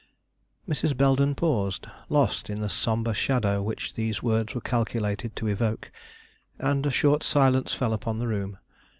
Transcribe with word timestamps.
Mrs. 0.67 0.97
Belden 0.97 1.35
paused, 1.35 1.85
lost 2.09 2.49
in 2.49 2.59
the 2.59 2.69
sombre 2.69 3.13
shadow 3.13 3.61
which 3.61 3.93
these 3.93 4.23
words 4.23 4.55
were 4.55 4.61
calculated 4.61 5.35
to 5.35 5.45
evoke, 5.45 5.91
and 6.57 6.87
a 6.87 6.89
short 6.89 7.21
silence 7.21 7.75
fell 7.75 7.93
upon 7.93 8.17
the 8.17 8.25
room. 8.27 8.57